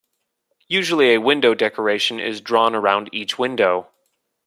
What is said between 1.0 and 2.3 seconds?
a window decoration